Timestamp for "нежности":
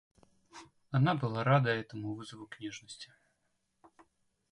2.59-3.13